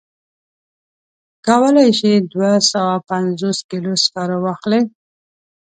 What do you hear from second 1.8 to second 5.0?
شي دوه سوه پنځوس کیلو سکاره واخلي.